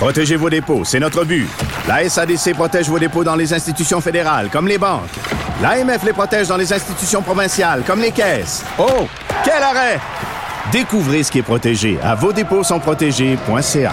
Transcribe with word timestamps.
Protégez 0.00 0.36
vos 0.36 0.48
dépôts, 0.48 0.82
c'est 0.82 0.98
notre 0.98 1.24
but. 1.26 1.46
La 1.86 2.08
SADC 2.08 2.54
protège 2.54 2.88
vos 2.88 2.98
dépôts 2.98 3.22
dans 3.22 3.36
les 3.36 3.52
institutions 3.52 4.00
fédérales, 4.00 4.48
comme 4.50 4.66
les 4.66 4.78
banques. 4.78 5.10
L'AMF 5.60 6.02
les 6.04 6.14
protège 6.14 6.48
dans 6.48 6.56
les 6.56 6.72
institutions 6.72 7.20
provinciales, 7.20 7.82
comme 7.86 8.00
les 8.00 8.10
caisses. 8.10 8.64
Oh, 8.78 9.06
quel 9.44 9.62
arrêt! 9.62 10.00
Découvrez 10.72 11.22
ce 11.22 11.30
qui 11.30 11.40
est 11.40 11.42
protégé 11.42 11.98
à 12.02 12.14
vos 12.14 12.32
dépôts 12.32 12.64
sont 12.64 12.80
protégés.ca. 12.80 13.92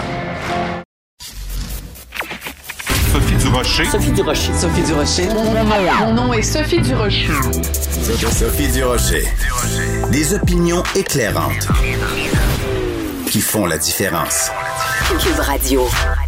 Sophie 3.12 3.36
Durocher. 3.36 3.84
Sophie 3.84 4.12
Durocher. 4.12 4.52
Sophie 4.54 4.82
Durocher. 4.84 5.28
Mon 6.00 6.14
nom 6.14 6.32
est 6.32 6.42
Sophie 6.42 6.80
Durocher. 6.80 7.28
Sophie 8.30 8.68
Durocher. 8.68 9.24
Des 10.10 10.32
opinions 10.32 10.82
éclairantes 10.96 11.68
qui 13.30 13.42
font 13.42 13.66
la 13.66 13.76
différence. 13.76 14.50
Cube 15.16 15.40
Radio. 15.40 16.27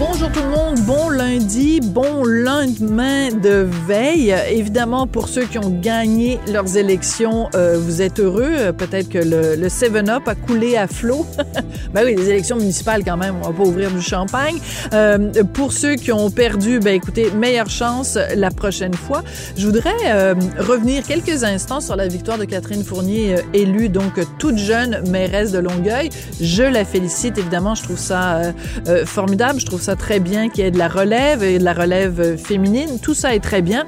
Bonjour 0.00 0.32
tout 0.32 0.40
le 0.40 0.48
monde, 0.48 0.80
bon 0.86 1.10
lundi, 1.10 1.78
bon 1.82 2.24
lendemain 2.24 3.28
de 3.28 3.68
veille. 3.86 4.34
Évidemment, 4.50 5.06
pour 5.06 5.28
ceux 5.28 5.44
qui 5.44 5.58
ont 5.58 5.68
gagné 5.68 6.40
leurs 6.50 6.78
élections, 6.78 7.50
euh, 7.54 7.78
vous 7.78 8.00
êtes 8.00 8.18
heureux. 8.18 8.72
Peut-être 8.72 9.10
que 9.10 9.18
le, 9.18 9.56
le 9.56 9.68
7-Up 9.68 10.22
a 10.26 10.34
coulé 10.34 10.78
à 10.78 10.86
flot. 10.86 11.26
ben 11.92 12.04
oui, 12.06 12.14
les 12.16 12.30
élections 12.30 12.56
municipales 12.56 13.04
quand 13.04 13.18
même, 13.18 13.34
on 13.42 13.50
va 13.50 13.52
pas 13.52 13.62
ouvrir 13.62 13.90
du 13.90 14.00
champagne. 14.00 14.56
Euh, 14.94 15.30
pour 15.52 15.74
ceux 15.74 15.96
qui 15.96 16.12
ont 16.12 16.30
perdu, 16.30 16.80
ben 16.80 16.94
écoutez, 16.94 17.30
meilleure 17.32 17.68
chance 17.68 18.18
la 18.34 18.50
prochaine 18.50 18.94
fois. 18.94 19.22
Je 19.58 19.66
voudrais 19.66 19.92
euh, 20.06 20.34
revenir 20.60 21.02
quelques 21.02 21.44
instants 21.44 21.82
sur 21.82 21.96
la 21.96 22.08
victoire 22.08 22.38
de 22.38 22.46
Catherine 22.46 22.84
Fournier, 22.84 23.34
euh, 23.34 23.42
élue 23.52 23.90
donc 23.90 24.18
toute 24.38 24.56
jeune 24.56 25.06
mairesse 25.10 25.52
de 25.52 25.58
Longueuil. 25.58 26.08
Je 26.40 26.62
la 26.62 26.86
félicite, 26.86 27.36
évidemment, 27.36 27.74
je 27.74 27.82
trouve 27.82 27.98
ça 27.98 28.36
euh, 28.36 28.52
euh, 28.88 29.04
formidable, 29.04 29.60
je 29.60 29.66
trouve 29.66 29.82
ça 29.82 29.89
très 29.96 30.20
bien 30.20 30.48
qu'il 30.48 30.64
y 30.64 30.66
ait 30.66 30.70
de 30.70 30.78
la 30.78 30.88
relève 30.88 31.42
et 31.42 31.58
de 31.58 31.64
la 31.64 31.72
relève 31.72 32.20
euh, 32.20 32.36
féminine. 32.36 32.98
Tout 33.00 33.14
ça 33.14 33.34
est 33.34 33.40
très 33.40 33.62
bien. 33.62 33.86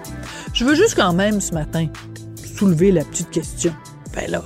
Je 0.53 0.64
veux 0.64 0.75
juste 0.75 0.94
quand 0.94 1.12
même 1.12 1.41
ce 1.41 1.53
matin 1.53 1.89
soulever 2.56 2.92
la 2.92 3.05
petite 3.05 3.31
question. 3.31 3.72
Ben 4.14 4.31
là, 4.31 4.42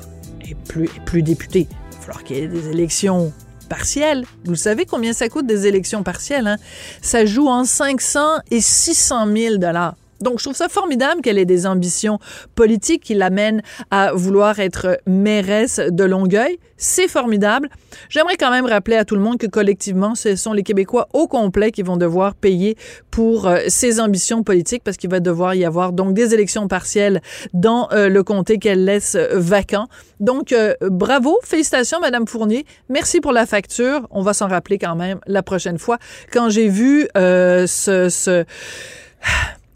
et 0.48 0.54
plus, 0.54 0.84
et 0.84 1.00
plus 1.04 1.22
député, 1.22 1.68
il 1.70 1.94
va 1.96 2.00
falloir 2.00 2.24
qu'il 2.24 2.36
y 2.36 2.40
ait 2.40 2.48
des 2.48 2.68
élections 2.68 3.32
partielles. 3.68 4.24
Vous 4.44 4.54
savez 4.54 4.86
combien 4.86 5.12
ça 5.12 5.28
coûte 5.28 5.46
des 5.46 5.66
élections 5.66 6.02
partielles, 6.02 6.46
hein? 6.46 6.56
Ça 7.02 7.26
joue 7.26 7.48
en 7.48 7.64
500 7.64 8.20
et 8.50 8.60
600 8.60 9.26
000 9.34 9.56
dollars. 9.56 9.96
Donc, 10.20 10.38
je 10.38 10.44
trouve 10.44 10.56
ça 10.56 10.68
formidable 10.68 11.20
qu'elle 11.20 11.38
ait 11.38 11.44
des 11.44 11.66
ambitions 11.66 12.18
politiques 12.54 13.02
qui 13.02 13.14
l'amènent 13.14 13.62
à 13.90 14.12
vouloir 14.12 14.58
être 14.60 14.98
mairesse 15.06 15.80
de 15.80 16.04
Longueuil. 16.04 16.58
C'est 16.78 17.08
formidable. 17.08 17.70
J'aimerais 18.10 18.36
quand 18.36 18.50
même 18.50 18.66
rappeler 18.66 18.96
à 18.96 19.04
tout 19.04 19.14
le 19.14 19.22
monde 19.22 19.38
que 19.38 19.46
collectivement, 19.46 20.14
ce 20.14 20.36
sont 20.36 20.52
les 20.52 20.62
Québécois 20.62 21.08
au 21.14 21.26
complet 21.26 21.70
qui 21.70 21.82
vont 21.82 21.96
devoir 21.96 22.34
payer 22.34 22.76
pour 23.10 23.46
euh, 23.46 23.60
ces 23.68 23.98
ambitions 23.98 24.42
politiques 24.42 24.82
parce 24.84 24.98
qu'il 24.98 25.10
va 25.10 25.20
devoir 25.20 25.54
y 25.54 25.64
avoir 25.64 25.92
donc 25.92 26.12
des 26.12 26.34
élections 26.34 26.68
partielles 26.68 27.22
dans 27.54 27.88
euh, 27.92 28.08
le 28.08 28.22
comté 28.22 28.58
qu'elle 28.58 28.84
laisse 28.84 29.14
euh, 29.14 29.28
vacant. 29.32 29.86
Donc, 30.20 30.54
bravo, 30.80 31.38
félicitations, 31.44 32.00
Madame 32.00 32.26
Fournier. 32.26 32.64
Merci 32.88 33.20
pour 33.20 33.32
la 33.32 33.44
facture. 33.44 34.06
On 34.10 34.22
va 34.22 34.32
s'en 34.32 34.48
rappeler 34.48 34.78
quand 34.78 34.96
même 34.96 35.20
la 35.26 35.42
prochaine 35.42 35.78
fois. 35.78 35.98
Quand 36.32 36.48
j'ai 36.48 36.68
vu 36.68 37.06
ce, 37.14 38.08
ce 38.08 38.44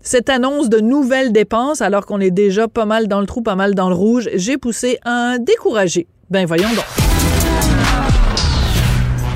cette 0.03 0.31
annonce 0.31 0.69
de 0.69 0.81
nouvelles 0.81 1.33
dépenses, 1.33 1.81
alors 1.83 2.06
qu'on 2.06 2.21
est 2.21 2.31
déjà 2.31 2.69
pas 2.69 2.84
mal 2.87 3.06
dans 3.09 3.21
le 3.21 3.27
trou, 3.27 3.43
pas 3.43 3.55
mal 3.56 3.75
dans 3.75 3.88
le 3.88 3.94
rouge, 3.94 4.28
j'ai 4.34 4.56
poussé 4.59 4.99
un 5.05 5.38
découragé. 5.38 6.06
Ben 6.31 6.47
voyons 6.47 6.69
donc. 6.71 6.84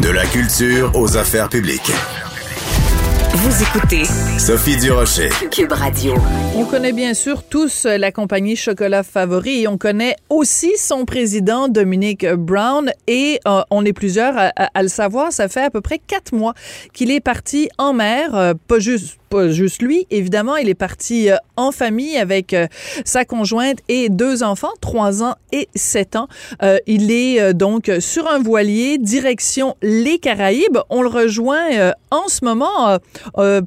De 0.00 0.08
la 0.10 0.24
culture 0.26 0.90
aux 0.94 1.16
affaires 1.16 1.48
publiques. 1.48 1.92
Vous 3.36 3.62
écoutez 3.62 4.04
Sophie 4.38 4.76
Durocher. 4.76 5.28
Cube 5.50 5.72
Radio. 5.72 6.14
On 6.56 6.64
connaît 6.64 6.92
bien 6.92 7.14
sûr 7.14 7.42
tous 7.42 7.84
la 7.84 8.12
compagnie 8.12 8.54
Chocolat 8.56 9.02
Favori 9.02 9.62
et 9.62 9.68
on 9.68 9.76
connaît 9.76 10.16
aussi 10.30 10.72
son 10.78 11.04
président 11.04 11.68
Dominique 11.68 12.26
Brown 12.26 12.90
et 13.08 13.40
euh, 13.46 13.62
on 13.70 13.84
est 13.84 13.92
plusieurs 13.92 14.36
à, 14.38 14.52
à- 14.56 14.70
à 14.74 14.82
le 14.82 14.88
savoir. 14.88 15.32
Ça 15.32 15.48
fait 15.48 15.62
à 15.62 15.70
peu 15.70 15.80
près 15.80 15.98
quatre 15.98 16.32
mois 16.32 16.54
qu'il 16.92 17.10
est 17.10 17.20
parti 17.20 17.68
en 17.76 17.92
mer, 17.92 18.34
euh, 18.34 18.54
pas 18.68 18.78
juste 18.78 19.18
pas 19.34 19.48
juste 19.48 19.82
lui, 19.82 20.06
évidemment, 20.10 20.54
il 20.54 20.68
est 20.68 20.74
parti 20.74 21.28
euh, 21.28 21.36
en 21.56 21.72
famille 21.72 22.16
avec 22.16 22.54
euh, 22.54 22.68
sa 23.04 23.24
conjointe 23.24 23.78
et 23.88 24.08
deux 24.08 24.44
enfants, 24.44 24.72
trois 24.80 25.24
ans 25.24 25.34
et 25.50 25.68
sept 25.74 26.14
ans. 26.14 26.28
Euh, 26.62 26.78
il 26.86 27.10
est 27.10 27.52
donc 27.52 27.90
sur 27.98 28.28
un 28.28 28.38
voilier 28.38 28.96
direction 28.96 29.74
les 29.82 30.18
Caraïbes. 30.18 30.78
On 30.88 31.02
le 31.02 31.08
rejoint 31.08 31.92
en 32.12 32.28
ce 32.28 32.44
moment, 32.44 32.98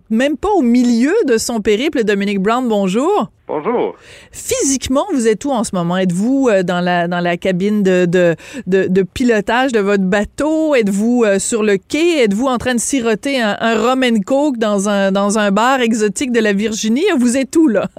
même 0.10 0.38
pas 0.38 0.50
au 0.56 0.62
milieu 0.62 1.14
de 1.26 1.38
son 1.38 1.60
périple. 1.60 2.04
Dominique 2.04 2.40
Brown, 2.40 2.68
bonjour. 2.68 3.30
Bonjour. 3.48 3.96
Physiquement, 4.34 5.06
vous 5.14 5.26
êtes 5.26 5.46
où 5.46 5.52
en 5.52 5.64
ce 5.64 5.74
moment? 5.74 5.98
Êtes-vous 5.98 6.50
euh, 6.50 6.64
dans 6.64 6.82
la, 6.82 7.08
dans 7.08 7.22
la 7.22 7.38
cabine 7.38 7.82
de, 7.82 8.06
de, 8.06 8.36
de, 8.68 8.88
de 8.90 9.02
pilotage 9.04 9.72
de 9.72 9.80
votre 9.80 10.04
bateau? 10.04 10.76
Êtes-vous 10.76 11.24
euh, 11.26 11.40
sur 11.40 11.64
le 11.64 11.78
quai? 11.78 12.24
Êtes-vous 12.24 12.48
en 12.48 12.58
train 12.58 12.76
de 12.76 12.80
siroter 12.80 13.42
un, 13.42 13.56
un 13.62 13.82
rum 13.82 14.04
and 14.04 14.20
coke 14.26 14.58
dans 14.58 14.90
un, 14.90 15.14
dans 15.14 15.40
un 15.40 15.52
bar 15.52 15.80
exotique 15.80 16.34
de 16.34 16.42
la 16.42 16.52
Virginie? 16.52 17.06
Vous 17.18 17.38
êtes 17.38 17.56
où, 17.56 17.70
là? 17.70 17.88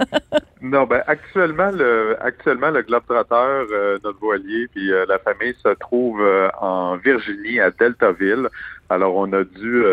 Non, 0.61 0.85
ben 0.85 1.01
actuellement 1.07 1.71
le 1.71 2.17
actuellement 2.19 2.69
le 2.69 2.81
Globetrotter, 2.81 3.33
euh, 3.71 3.97
notre 4.03 4.19
voilier, 4.19 4.67
puis 4.67 4.91
euh, 4.91 5.05
la 5.07 5.17
famille 5.17 5.55
se 5.63 5.69
trouve 5.69 6.21
euh, 6.21 6.49
en 6.59 6.97
Virginie 6.97 7.61
à 7.61 7.71
Deltaville. 7.71 8.49
Alors 8.89 9.15
on 9.15 9.31
a 9.31 9.45
dû 9.45 9.83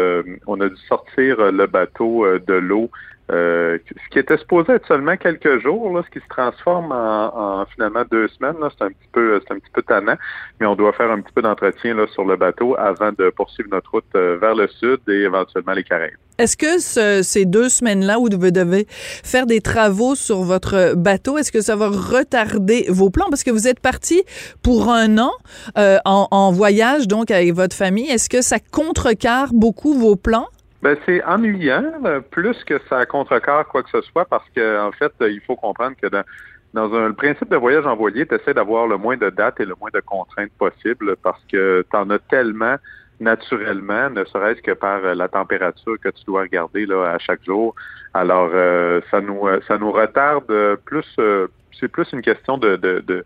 on 0.46 0.60
a 0.60 0.68
dû 0.68 0.76
sortir 0.88 1.52
le 1.52 1.66
bateau 1.66 2.26
de 2.38 2.54
l'eau. 2.54 2.90
Euh, 3.32 3.78
ce 3.88 4.08
qui 4.12 4.18
était 4.20 4.36
supposé 4.38 4.74
être 4.74 4.86
seulement 4.86 5.16
quelques 5.16 5.60
jours, 5.60 5.90
là, 5.96 6.02
ce 6.06 6.10
qui 6.10 6.22
se 6.24 6.28
transforme 6.28 6.92
en, 6.92 7.60
en 7.60 7.66
finalement 7.66 8.02
deux 8.10 8.28
semaines, 8.28 8.54
c'est 8.78 8.84
un 8.84 8.88
petit 8.88 9.08
peu 9.12 9.40
c'est 9.46 9.52
un 9.54 9.58
petit 9.58 9.70
peu 9.72 9.82
tannant, 9.82 10.14
mais 10.60 10.66
on 10.66 10.76
doit 10.76 10.92
faire 10.92 11.10
un 11.10 11.20
petit 11.20 11.32
peu 11.32 11.42
d'entretien 11.42 11.96
sur 12.12 12.24
le 12.24 12.36
bateau 12.36 12.76
avant 12.78 13.10
de 13.18 13.30
poursuivre 13.30 13.68
notre 13.72 13.90
route 13.90 14.04
euh, 14.14 14.38
vers 14.40 14.54
le 14.54 14.68
sud 14.68 15.00
et 15.08 15.22
éventuellement 15.22 15.72
les 15.72 15.82
Caraïbes. 15.84 16.14
Est-ce 16.38 16.56
que 16.56 16.78
ce- 16.78 17.22
ces 17.22 17.46
deux 17.46 17.68
semaines-là 17.70 18.18
où 18.18 18.24
vous 18.30 18.50
devez 18.50 18.86
faire 18.88 19.46
des 19.46 19.60
travaux 19.62 20.14
sur 20.14 20.42
votre 20.42 20.94
bateau, 20.94 21.38
est-ce 21.38 21.50
que 21.50 21.62
ça 21.62 21.76
va 21.76 21.88
retarder 21.88 22.86
vos 22.90 23.08
plans? 23.10 23.26
Parce 23.30 23.42
que 23.42 23.50
vous 23.50 23.66
êtes 23.66 23.80
parti 23.80 24.22
pour 24.62 24.90
un 24.90 25.16
an 25.18 25.32
euh, 25.78 25.96
en, 26.04 26.28
en 26.30 26.52
voyage, 26.52 27.08
donc 27.08 27.30
avec 27.30 27.54
votre 27.54 27.74
famille. 27.74 28.08
Est-ce 28.10 28.28
que 28.28 28.42
ça 28.42 28.58
contrecarre 28.70 29.48
beaucoup 29.54 29.94
vos 29.94 30.14
plans? 30.16 30.46
Ben, 30.82 30.96
c'est 31.06 31.24
ennuyant, 31.24 31.92
plus 32.30 32.62
que 32.64 32.78
ça 32.88 33.06
contrecarre 33.06 33.66
quoi 33.66 33.82
que 33.82 33.90
ce 33.90 34.02
soit, 34.02 34.24
parce 34.26 34.48
que 34.54 34.80
en 34.80 34.92
fait, 34.92 35.12
euh, 35.20 35.30
il 35.30 35.40
faut 35.40 35.56
comprendre 35.56 35.96
que 36.00 36.06
dans, 36.06 36.22
dans 36.74 36.94
un, 36.94 37.08
le 37.08 37.14
principe 37.14 37.50
de 37.50 37.56
voyage 37.56 37.86
en 37.86 37.96
voilier, 37.96 38.26
tu 38.26 38.34
essaies 38.34 38.54
d'avoir 38.54 38.86
le 38.86 38.96
moins 38.98 39.16
de 39.16 39.30
dates 39.30 39.58
et 39.60 39.64
le 39.64 39.74
moins 39.80 39.90
de 39.92 40.00
contraintes 40.00 40.52
possible 40.58 41.16
parce 41.22 41.42
que 41.50 41.84
tu 41.90 41.96
en 41.96 42.10
as 42.10 42.18
tellement 42.18 42.76
naturellement, 43.18 44.10
ne 44.10 44.24
serait-ce 44.26 44.60
que 44.60 44.72
par 44.72 45.02
euh, 45.04 45.14
la 45.14 45.28
température 45.28 45.98
que 45.98 46.10
tu 46.10 46.24
dois 46.26 46.42
regarder 46.42 46.84
là, 46.84 47.12
à 47.12 47.18
chaque 47.18 47.42
jour. 47.44 47.74
Alors, 48.12 48.50
euh, 48.52 49.00
ça 49.10 49.20
nous 49.22 49.46
euh, 49.48 49.60
ça 49.66 49.78
nous 49.78 49.90
retarde 49.90 50.76
plus. 50.84 51.06
euh, 51.18 51.48
c'est 51.80 51.88
plus 51.88 52.10
une 52.12 52.22
question 52.22 52.56
de, 52.58 52.76
de, 52.76 53.00
de 53.06 53.24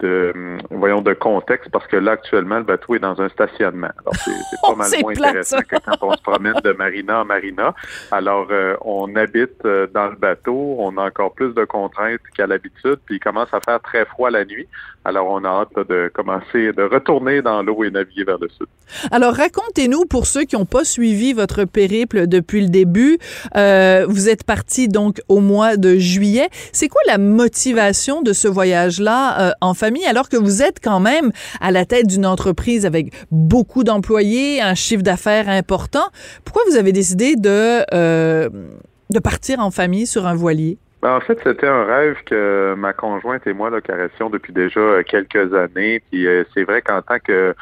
de, 0.00 0.32
hum, 0.34 0.58
voyons, 0.70 1.00
de 1.00 1.12
contexte, 1.14 1.70
parce 1.70 1.86
que 1.86 1.96
là, 1.96 2.12
actuellement, 2.12 2.58
le 2.58 2.64
bateau 2.64 2.94
est 2.94 2.98
dans 2.98 3.20
un 3.20 3.28
stationnement. 3.28 3.90
Alors, 4.00 4.14
c'est 4.24 4.30
pas 4.62 4.68
Oh, 4.72 4.76
mal 4.76 4.90
moins 5.02 5.12
plate, 5.14 5.28
intéressant 5.30 5.56
ça. 5.58 5.62
que 5.64 5.76
quand 5.84 5.96
on 6.02 6.12
se 6.16 6.22
promène 6.22 6.54
de 6.64 6.72
marina 6.72 7.20
en 7.20 7.24
marina. 7.24 7.74
Alors, 8.10 8.46
euh, 8.50 8.74
on 8.82 9.14
habite 9.16 9.64
euh, 9.64 9.86
dans 9.92 10.06
le 10.08 10.16
bateau, 10.16 10.76
on 10.78 10.96
a 10.96 11.06
encore 11.06 11.32
plus 11.34 11.52
de 11.54 11.64
contraintes 11.64 12.20
qu'à 12.36 12.46
l'habitude, 12.46 12.98
puis 13.04 13.16
il 13.16 13.20
commence 13.20 13.48
à 13.52 13.60
faire 13.60 13.80
très 13.80 14.04
froid 14.06 14.30
la 14.30 14.44
nuit. 14.44 14.66
Alors, 15.04 15.26
on 15.28 15.44
a 15.44 15.48
hâte 15.48 15.88
de 15.88 16.10
commencer, 16.14 16.72
de 16.72 16.82
retourner 16.82 17.42
dans 17.42 17.62
l'eau 17.62 17.82
et 17.84 17.90
naviguer 17.90 18.24
vers 18.24 18.38
le 18.38 18.48
sud. 18.48 18.66
Alors, 19.10 19.34
racontez-nous, 19.34 20.04
pour 20.06 20.26
ceux 20.26 20.44
qui 20.44 20.56
n'ont 20.56 20.64
pas 20.64 20.84
suivi 20.84 21.32
votre 21.32 21.64
périple 21.64 22.26
depuis 22.28 22.60
le 22.60 22.68
début, 22.68 23.18
euh, 23.56 24.06
vous 24.08 24.28
êtes 24.28 24.44
parti 24.44 24.88
donc 24.88 25.20
au 25.28 25.40
mois 25.40 25.76
de 25.76 25.96
juillet. 25.96 26.48
C'est 26.72 26.88
quoi 26.88 27.00
la 27.06 27.18
motivation 27.18 28.22
de 28.22 28.32
ce 28.32 28.48
voyage-là 28.48 29.48
euh, 29.48 29.52
en 29.60 29.74
famille? 29.74 29.91
Alors 30.08 30.28
que 30.28 30.36
vous 30.36 30.62
êtes 30.62 30.78
quand 30.82 31.00
même 31.00 31.30
à 31.60 31.70
la 31.70 31.84
tête 31.84 32.06
d'une 32.06 32.26
entreprise 32.26 32.86
avec 32.86 33.12
beaucoup 33.30 33.84
d'employés, 33.84 34.60
un 34.60 34.74
chiffre 34.74 35.02
d'affaires 35.02 35.48
important. 35.48 36.08
Pourquoi 36.44 36.62
vous 36.68 36.76
avez 36.76 36.92
décidé 36.92 37.36
de, 37.36 37.82
euh, 37.94 38.48
de 39.10 39.18
partir 39.18 39.60
en 39.60 39.70
famille 39.70 40.06
sur 40.06 40.26
un 40.26 40.34
voilier? 40.34 40.78
Ben, 41.02 41.16
en 41.16 41.20
fait, 41.20 41.38
c'était 41.42 41.66
un 41.66 41.84
rêve 41.84 42.16
que 42.26 42.74
ma 42.76 42.92
conjointe 42.92 43.46
et 43.46 43.52
moi 43.52 43.70
là, 43.70 43.80
caressions 43.80 44.30
depuis 44.30 44.52
déjà 44.52 45.02
quelques 45.02 45.52
années. 45.52 46.00
Puis 46.10 46.26
euh, 46.26 46.44
c'est 46.54 46.64
vrai 46.64 46.80
qu'en 46.80 47.02
tant 47.02 47.18
que, 47.18 47.54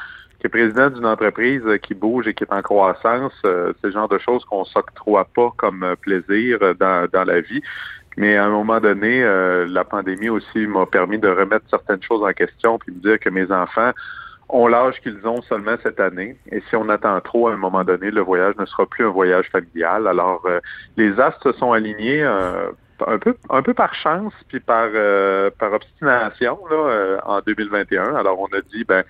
président 0.51 0.89
d'une 0.89 1.07
entreprise 1.07 1.63
qui 1.83 1.95
bouge 1.95 2.27
et 2.27 2.35
qui 2.35 2.45
est 2.45 2.53
en 2.53 2.63
croissance, 2.63 3.33
euh, 3.45 3.73
c'est 3.81 3.89
le 3.89 3.93
genre 3.93 4.09
de 4.09 4.19
choses 4.19 4.45
qu'on 4.47 4.65
s'octroie 4.65 5.27
pas 5.35 5.53
comme 5.57 5.95
plaisir 6.01 6.59
dans, 6.79 7.07
dans 7.13 7.25
la 7.25 7.41
vie. 7.41 7.63
Mais 8.21 8.37
à 8.37 8.45
un 8.45 8.51
moment 8.51 8.81
donné, 8.81 9.23
euh, 9.25 9.67
la 9.67 9.83
pandémie 9.83 10.29
aussi 10.29 10.67
m'a 10.67 10.85
permis 10.85 11.19
de 11.19 11.27
remettre 11.27 11.65
certaines 11.71 12.03
choses 12.03 12.23
en 12.23 12.33
question 12.35 12.79
puis 12.79 12.93
me 12.93 13.01
dire 13.01 13.19
que 13.19 13.31
mes 13.31 13.51
enfants 13.51 13.93
ont 14.51 14.67
l'âge 14.67 15.01
qu'ils 15.01 15.27
ont 15.27 15.41
seulement 15.41 15.77
cette 15.83 15.99
année. 16.01 16.37
Et 16.53 16.61
si 16.69 16.77
on 16.77 16.91
attend 16.91 17.19
trop, 17.23 17.49
à 17.49 17.55
un 17.55 17.57
moment 17.57 17.83
donné, 17.83 18.11
le 18.11 18.21
voyage 18.21 18.57
ne 18.59 18.67
sera 18.67 18.85
plus 18.85 19.07
un 19.07 19.09
voyage 19.09 19.49
familial. 19.49 20.07
Alors, 20.07 20.43
euh, 20.45 20.61
les 20.99 21.19
astres 21.19 21.51
se 21.51 21.59
sont 21.59 21.73
alignés 21.73 22.23
euh, 22.23 22.71
un 23.07 23.19
peu 23.19 23.35
un 23.49 23.63
peu 23.63 23.73
par 23.73 23.95
chance 23.95 24.35
puis 24.49 24.61
par 24.61 24.91
par 25.59 25.73
obstination 25.73 26.59
là, 26.71 27.21
en 27.25 27.41
2021. 27.41 28.17
Alors, 28.17 28.39
on 28.39 28.55
a 28.55 28.61
dit 28.61 28.85
ben 28.85 29.03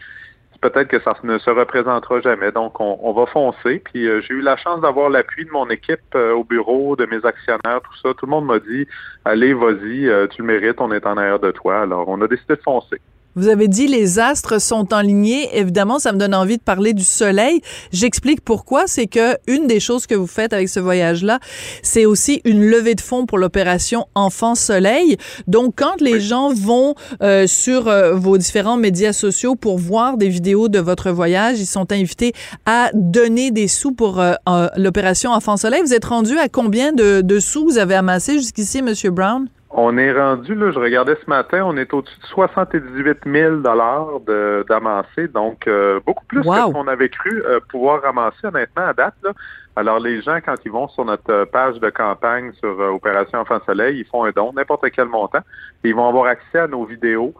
peut-être 0.60 0.88
que 0.88 1.00
ça 1.00 1.14
ne 1.22 1.38
se 1.38 1.50
représentera 1.50 2.20
jamais. 2.20 2.52
Donc, 2.52 2.80
on, 2.80 3.12
va 3.12 3.26
foncer. 3.26 3.80
Puis, 3.84 4.06
euh, 4.06 4.20
j'ai 4.20 4.34
eu 4.34 4.40
la 4.40 4.56
chance 4.56 4.80
d'avoir 4.80 5.10
l'appui 5.10 5.44
de 5.44 5.50
mon 5.50 5.68
équipe 5.70 6.00
euh, 6.14 6.32
au 6.32 6.44
bureau, 6.44 6.96
de 6.96 7.06
mes 7.06 7.24
actionnaires, 7.24 7.80
tout 7.82 7.96
ça. 8.02 8.14
Tout 8.14 8.26
le 8.26 8.30
monde 8.30 8.46
m'a 8.46 8.58
dit, 8.58 8.86
allez, 9.24 9.54
vas-y, 9.54 10.08
euh, 10.08 10.26
tu 10.28 10.42
le 10.42 10.46
mérites, 10.46 10.80
on 10.80 10.92
est 10.92 11.06
en 11.06 11.16
arrière 11.16 11.40
de 11.40 11.50
toi. 11.50 11.82
Alors, 11.82 12.08
on 12.08 12.20
a 12.20 12.28
décidé 12.28 12.56
de 12.56 12.62
foncer. 12.62 13.00
Vous 13.36 13.48
avez 13.48 13.68
dit 13.68 13.86
les 13.86 14.18
astres 14.18 14.60
sont 14.60 14.92
alignés. 14.92 15.48
Évidemment, 15.56 15.98
ça 15.98 16.12
me 16.12 16.18
donne 16.18 16.34
envie 16.34 16.58
de 16.58 16.62
parler 16.62 16.92
du 16.92 17.04
soleil. 17.04 17.60
J'explique 17.92 18.40
pourquoi. 18.40 18.84
C'est 18.86 19.06
que 19.06 19.36
une 19.46 19.66
des 19.66 19.80
choses 19.80 20.06
que 20.06 20.14
vous 20.14 20.26
faites 20.26 20.52
avec 20.52 20.68
ce 20.68 20.80
voyage-là, 20.80 21.38
c'est 21.82 22.06
aussi 22.06 22.40
une 22.44 22.64
levée 22.64 22.94
de 22.94 23.00
fonds 23.00 23.26
pour 23.26 23.38
l'opération 23.38 24.06
Enfant 24.14 24.54
Soleil. 24.54 25.16
Donc, 25.46 25.74
quand 25.76 26.00
les 26.00 26.20
gens 26.20 26.52
vont 26.52 26.94
euh, 27.22 27.46
sur 27.46 27.88
euh, 27.88 28.14
vos 28.14 28.36
différents 28.36 28.76
médias 28.76 29.12
sociaux 29.12 29.54
pour 29.54 29.78
voir 29.78 30.16
des 30.16 30.28
vidéos 30.28 30.68
de 30.68 30.78
votre 30.78 31.10
voyage, 31.10 31.60
ils 31.60 31.66
sont 31.66 31.92
invités 31.92 32.32
à 32.66 32.90
donner 32.94 33.50
des 33.50 33.68
sous 33.68 33.92
pour 33.92 34.20
euh, 34.20 34.34
l'opération 34.76 35.30
Enfant 35.30 35.56
Soleil. 35.56 35.82
Vous 35.82 35.94
êtes 35.94 36.04
rendu 36.04 36.36
à 36.38 36.48
combien 36.48 36.92
de, 36.92 37.20
de 37.20 37.38
sous 37.38 37.64
vous 37.64 37.78
avez 37.78 37.94
amassé 37.94 38.34
jusqu'ici, 38.34 38.82
Monsieur 38.82 39.10
Brown? 39.10 39.48
On 39.82 39.96
est 39.96 40.12
rendu, 40.12 40.54
là, 40.54 40.70
je 40.72 40.78
regardais 40.78 41.16
ce 41.24 41.30
matin, 41.30 41.62
on 41.64 41.74
est 41.78 41.94
au-dessus 41.94 42.20
de 42.20 42.26
78 42.26 43.20
000 43.24 43.56
dollars 43.56 44.20
d'amassé, 44.68 45.26
donc 45.28 45.66
euh, 45.66 46.00
beaucoup 46.04 46.24
plus 46.26 46.42
que 46.42 46.46
ce 46.46 46.70
qu'on 46.70 46.86
avait 46.86 47.08
cru 47.08 47.42
euh, 47.46 47.60
pouvoir 47.70 48.02
ramasser 48.02 48.44
honnêtement 48.44 48.84
à 48.88 48.92
date. 48.92 49.14
Là. 49.22 49.30
Alors 49.76 49.98
les 49.98 50.20
gens, 50.20 50.38
quand 50.44 50.56
ils 50.66 50.70
vont 50.70 50.86
sur 50.88 51.06
notre 51.06 51.44
page 51.46 51.80
de 51.80 51.88
campagne 51.88 52.52
sur 52.60 52.78
euh, 52.78 52.90
Opération 52.90 53.38
Enfant 53.38 53.58
Soleil, 53.64 54.00
ils 54.00 54.04
font 54.04 54.24
un 54.24 54.32
don, 54.32 54.52
n'importe 54.52 54.84
quel 54.90 55.08
montant, 55.08 55.40
et 55.82 55.88
ils 55.88 55.94
vont 55.94 56.08
avoir 56.10 56.26
accès 56.26 56.58
à 56.58 56.66
nos 56.66 56.84
vidéos 56.84 57.32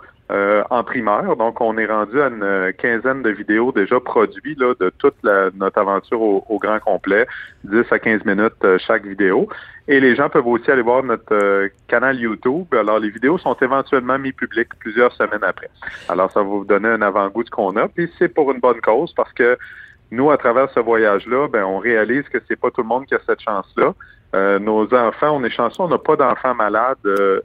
en 0.71 0.85
primeur. 0.85 1.37
Donc, 1.37 1.61
on 1.61 1.77
est 1.77 1.87
rendu 1.87 2.21
à 2.21 2.29
une 2.29 2.73
quinzaine 2.79 3.23
de 3.23 3.31
vidéos 3.31 3.73
déjà 3.73 3.99
produites 3.99 4.59
de 4.59 4.93
toute 4.99 5.17
notre 5.25 5.79
aventure 5.79 6.21
au, 6.21 6.59
grand 6.59 6.79
complet, 6.81 7.27
10 7.65 7.83
à 7.91 7.99
15 7.99 8.25
minutes 8.25 8.79
chaque 8.79 9.05
vidéo. 9.05 9.49
Et 9.91 9.99
les 9.99 10.15
gens 10.15 10.29
peuvent 10.29 10.47
aussi 10.47 10.71
aller 10.71 10.83
voir 10.83 11.03
notre 11.03 11.35
euh, 11.35 11.69
canal 11.89 12.17
YouTube. 12.17 12.73
Alors, 12.73 13.01
les 13.01 13.11
vidéos 13.11 13.39
sont 13.39 13.57
éventuellement 13.61 14.21
mises 14.21 14.35
publiques 14.35 14.69
plusieurs 14.79 15.13
semaines 15.15 15.43
après. 15.43 15.69
Alors, 16.09 16.31
ça 16.31 16.41
va 16.41 16.47
vous 16.47 16.65
donner 16.65 16.89
un 16.89 17.03
avant-goût 17.03 17.43
de 17.43 17.49
ce 17.49 17.51
qu'on 17.51 17.75
a. 17.77 17.89
Puis, 17.89 18.09
c'est 18.17 18.29
pour 18.29 18.53
une 18.53 18.61
bonne 18.61 18.81
cause 18.81 19.13
parce 19.13 19.33
que 19.33 19.59
nous, 20.13 20.31
à 20.31 20.39
travers 20.39 20.71
ce 20.71 20.79
voyage-là, 20.79 21.49
ben, 21.49 21.65
on 21.65 21.79
réalise 21.79 22.23
que 22.29 22.39
c'est 22.47 22.55
pas 22.55 22.71
tout 22.71 22.83
le 22.83 22.87
monde 22.87 23.07
qui 23.07 23.17
a 23.17 23.21
cette 23.27 23.41
chance-là. 23.41 23.93
Euh, 24.35 24.59
nos 24.59 24.93
enfants, 24.95 25.37
on 25.37 25.43
est 25.45 25.51
chanceux, 25.51 25.83
on 25.83 25.89
n'a 25.89 25.99
pas 25.99 26.17
d'enfants 26.17 26.55
malades 26.55 26.99
euh, 27.05 27.41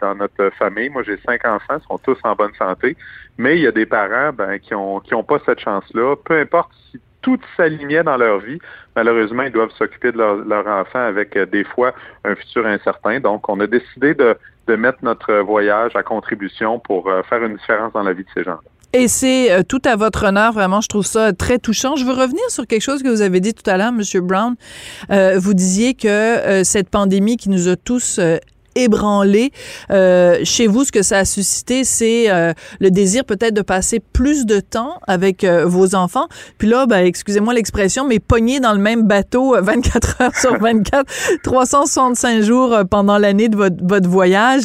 dans 0.00 0.14
notre 0.14 0.50
famille. 0.58 0.88
Moi, 0.88 1.02
j'ai 1.02 1.18
cinq 1.26 1.44
enfants, 1.44 1.78
ils 1.82 1.86
sont 1.88 1.98
tous 1.98 2.18
en 2.22 2.34
bonne 2.34 2.54
santé. 2.54 2.96
Mais 3.36 3.56
il 3.56 3.62
y 3.62 3.66
a 3.66 3.72
des 3.72 3.86
parents 3.86 4.32
ben, 4.32 4.58
qui 4.58 4.74
ont 4.74 5.00
qui 5.00 5.14
ont 5.14 5.24
pas 5.24 5.38
cette 5.44 5.60
chance-là. 5.60 6.14
Peu 6.24 6.38
importe 6.38 6.70
si 6.90 7.00
tout 7.22 7.38
s'alignait 7.56 8.02
dans 8.02 8.16
leur 8.16 8.38
vie. 8.38 8.58
Malheureusement, 8.96 9.42
ils 9.42 9.52
doivent 9.52 9.72
s'occuper 9.72 10.12
de 10.12 10.18
leur, 10.18 10.36
leur, 10.36 10.66
enfant 10.66 11.00
avec 11.00 11.36
euh, 11.36 11.46
des 11.46 11.64
fois 11.64 11.92
un 12.24 12.34
futur 12.34 12.66
incertain. 12.66 13.20
Donc, 13.20 13.48
on 13.48 13.60
a 13.60 13.66
décidé 13.66 14.14
de, 14.14 14.36
de 14.66 14.76
mettre 14.76 14.98
notre 15.02 15.34
voyage 15.40 15.94
à 15.96 16.02
contribution 16.02 16.78
pour 16.78 17.08
euh, 17.08 17.22
faire 17.22 17.42
une 17.42 17.56
différence 17.56 17.92
dans 17.92 18.02
la 18.02 18.12
vie 18.12 18.24
de 18.24 18.30
ces 18.34 18.44
gens-là. 18.44 18.60
Et 18.92 19.06
c'est 19.08 19.52
euh, 19.52 19.62
tout 19.62 19.80
à 19.84 19.96
votre 19.96 20.26
honneur, 20.26 20.52
vraiment, 20.52 20.80
je 20.80 20.88
trouve 20.88 21.06
ça 21.06 21.32
très 21.32 21.58
touchant. 21.58 21.96
Je 21.96 22.04
veux 22.04 22.12
revenir 22.12 22.42
sur 22.48 22.66
quelque 22.66 22.82
chose 22.82 23.02
que 23.02 23.08
vous 23.08 23.22
avez 23.22 23.40
dit 23.40 23.54
tout 23.54 23.68
à 23.70 23.76
l'heure, 23.76 23.92
Monsieur 23.92 24.20
Brown. 24.20 24.56
Euh, 25.10 25.38
vous 25.38 25.54
disiez 25.54 25.94
que 25.94 26.62
cette 26.64 26.88
pandémie 26.88 27.36
qui 27.36 27.50
nous 27.50 27.68
a 27.68 27.76
tous 27.76 28.18
ébranlé. 28.74 29.52
Euh, 29.90 30.38
chez 30.44 30.66
vous, 30.66 30.84
ce 30.84 30.92
que 30.92 31.02
ça 31.02 31.18
a 31.18 31.24
suscité, 31.24 31.84
c'est 31.84 32.30
euh, 32.30 32.52
le 32.80 32.90
désir 32.90 33.24
peut-être 33.24 33.54
de 33.54 33.62
passer 33.62 34.00
plus 34.00 34.46
de 34.46 34.60
temps 34.60 34.98
avec 35.06 35.44
euh, 35.44 35.64
vos 35.66 35.94
enfants. 35.94 36.28
Puis 36.58 36.68
là, 36.68 36.86
ben, 36.86 37.04
excusez-moi 37.04 37.54
l'expression, 37.54 38.06
mais 38.06 38.18
pogner 38.18 38.60
dans 38.60 38.72
le 38.72 38.78
même 38.78 39.06
bateau 39.06 39.56
24 39.60 40.16
heures 40.22 40.36
sur 40.36 40.58
24, 40.58 41.06
365 41.42 42.42
jours 42.42 42.76
pendant 42.90 43.18
l'année 43.18 43.48
de 43.48 43.56
votre, 43.56 43.76
votre 43.82 44.08
voyage, 44.08 44.62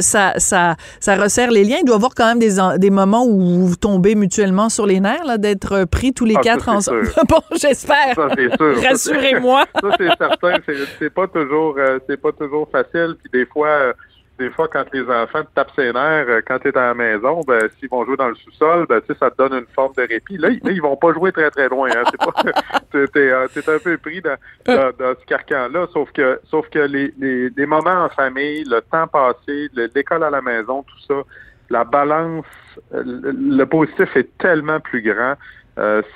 ça, 0.00 0.34
ça, 0.38 0.76
ça 1.00 1.16
resserre 1.16 1.50
les 1.50 1.64
liens. 1.64 1.78
Il 1.80 1.84
doit 1.84 1.96
y 1.96 1.98
avoir 1.98 2.14
quand 2.14 2.26
même 2.26 2.38
des, 2.38 2.56
des 2.78 2.90
moments 2.90 3.26
où 3.26 3.66
vous 3.66 3.76
tombez 3.76 4.14
mutuellement 4.14 4.68
sur 4.68 4.86
les 4.86 5.00
nerfs, 5.00 5.24
là, 5.26 5.38
d'être 5.38 5.84
pris 5.84 6.12
tous 6.12 6.24
les 6.24 6.36
ah, 6.36 6.40
quatre 6.42 6.68
ensemble. 6.68 7.10
bon, 7.28 7.40
j'espère. 7.52 8.14
Rassurez-moi. 8.88 9.64
ça, 9.80 9.88
c'est 9.98 10.08
certain. 10.18 10.56
C'est 10.98 11.10
pas 11.10 11.26
toujours, 11.26 11.76
c'est 12.08 12.20
pas 12.20 12.32
toujours 12.32 12.68
facile. 12.70 13.16
Puis 13.22 13.33
des 13.34 13.46
fois, 13.46 13.68
euh, 13.68 13.92
des 14.38 14.50
fois, 14.50 14.68
quand 14.68 14.84
les 14.92 15.02
enfants 15.02 15.42
te 15.42 15.54
tapent 15.54 15.72
ses 15.76 15.92
nerfs, 15.92 16.26
euh, 16.28 16.40
quand 16.46 16.58
tu 16.58 16.68
es 16.68 16.76
à 16.76 16.88
la 16.88 16.94
maison, 16.94 17.40
ben, 17.46 17.68
s'ils 17.78 17.88
vont 17.88 18.04
jouer 18.04 18.16
dans 18.16 18.28
le 18.28 18.34
sous-sol, 18.36 18.86
ben, 18.88 19.00
ça 19.18 19.30
te 19.30 19.36
donne 19.36 19.54
une 19.54 19.66
forme 19.74 19.92
de 19.96 20.02
répit. 20.02 20.38
Là, 20.38 20.48
ils, 20.50 20.82
vont 20.82 20.96
pas 20.96 21.12
jouer 21.12 21.30
très, 21.32 21.50
très 21.50 21.68
loin. 21.68 21.90
Hein. 21.90 22.04
Euh, 22.94 23.48
un 23.66 23.78
peu 23.80 23.98
pris 23.98 24.20
dans, 24.20 24.36
ce 24.66 25.26
carcan-là, 25.26 25.88
sauf 25.92 26.12
que, 26.12 26.38
sauf 26.48 26.68
que 26.68 26.78
les, 26.78 27.12
les, 27.18 27.66
moments 27.66 28.04
en 28.04 28.08
famille, 28.08 28.62
le 28.62 28.80
temps 28.82 29.08
passé, 29.08 29.68
l'école 29.96 30.22
à 30.22 30.30
la 30.30 30.40
maison, 30.40 30.84
tout 30.84 31.00
ça, 31.08 31.22
la 31.70 31.82
balance, 31.82 32.46
le 32.92 33.64
positif 33.64 34.14
est 34.14 34.28
tellement 34.38 34.78
plus 34.78 35.02
grand. 35.02 35.34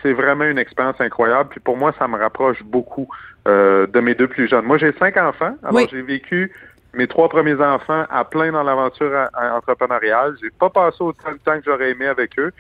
c'est 0.02 0.12
vraiment 0.12 0.44
une 0.44 0.58
expérience 0.58 1.00
incroyable. 1.00 1.48
Puis 1.50 1.60
pour 1.60 1.76
moi, 1.76 1.92
ça 1.98 2.06
me 2.06 2.16
rapproche 2.16 2.62
beaucoup 2.62 3.08
de 3.44 4.00
mes 4.00 4.14
deux 4.14 4.28
plus 4.28 4.46
jeunes. 4.46 4.64
Moi, 4.64 4.78
j'ai 4.78 4.92
cinq 4.92 5.16
enfants. 5.16 5.56
Alors, 5.64 5.88
j'ai 5.90 6.02
vécu 6.02 6.52
mes 6.94 7.06
trois 7.06 7.28
premiers 7.28 7.60
enfants 7.62 8.04
à 8.10 8.24
plein 8.24 8.52
dans 8.52 8.62
l'aventure 8.62 9.28
entrepreneuriale. 9.34 10.36
J'ai 10.42 10.50
pas 10.50 10.70
passé 10.70 10.98
autant 11.00 11.32
de 11.32 11.38
temps 11.38 11.58
que 11.58 11.64
j'aurais 11.64 11.90
aimé 11.90 12.06
avec 12.06 12.38
eux. 12.38 12.52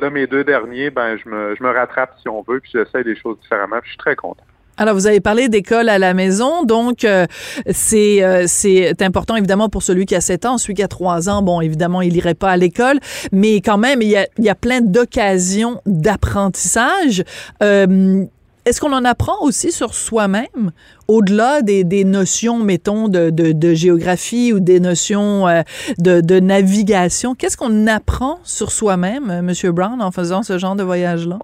Là, 0.00 0.10
mes 0.10 0.26
deux 0.26 0.42
derniers, 0.42 0.90
ben, 0.90 1.16
je 1.16 1.28
me, 1.28 1.54
je 1.56 1.62
me 1.62 1.70
rattrape 1.70 2.14
si 2.20 2.28
on 2.28 2.42
veut, 2.42 2.60
puis 2.60 2.72
j'essaie 2.74 3.04
des 3.04 3.14
choses 3.14 3.38
différemment, 3.40 3.78
puis 3.80 3.90
je 3.90 3.92
suis 3.92 3.98
très 3.98 4.16
content. 4.16 4.42
Alors, 4.76 4.94
vous 4.94 5.06
avez 5.06 5.20
parlé 5.20 5.48
d'école 5.48 5.88
à 5.88 6.00
la 6.00 6.14
maison, 6.14 6.64
donc 6.64 7.04
euh, 7.04 7.26
c'est 7.70 8.24
euh, 8.24 8.44
c'est 8.48 9.02
important 9.02 9.36
évidemment 9.36 9.68
pour 9.68 9.84
celui 9.84 10.04
qui 10.04 10.16
a 10.16 10.20
7 10.20 10.46
ans, 10.46 10.58
celui 10.58 10.74
qui 10.74 10.82
a 10.82 10.88
3 10.88 11.28
ans, 11.28 11.42
bon, 11.42 11.60
évidemment, 11.60 12.02
il 12.02 12.16
irait 12.16 12.34
pas 12.34 12.50
à 12.50 12.56
l'école, 12.56 12.98
mais 13.30 13.60
quand 13.60 13.78
même, 13.78 14.02
il 14.02 14.08
y 14.08 14.16
a, 14.16 14.26
il 14.36 14.44
y 14.44 14.48
a 14.48 14.56
plein 14.56 14.80
d'occasions 14.80 15.80
d'apprentissage. 15.86 17.22
Euh, 17.62 18.24
est-ce 18.66 18.80
qu'on 18.80 18.92
en 18.92 19.04
apprend 19.04 19.42
aussi 19.42 19.72
sur 19.72 19.92
soi-même, 19.94 20.72
au-delà 21.06 21.60
des, 21.62 22.04
notions, 22.04 22.58
mettons, 22.58 23.08
de, 23.08 23.74
géographie 23.74 24.52
ou 24.54 24.60
des 24.60 24.80
notions 24.80 25.46
euh, 25.46 25.62
de, 25.98 26.40
navigation? 26.40 27.34
Qu'est-ce 27.34 27.56
qu'on 27.56 27.86
apprend 27.86 28.38
sur 28.42 28.70
soi-même, 28.70 29.30
euh, 29.30 29.40
M. 29.40 29.72
Brown, 29.72 30.00
en 30.00 30.10
faisant 30.10 30.42
ce 30.42 30.56
genre 30.58 30.76
de 30.76 30.82
voyage-là? 30.82 31.38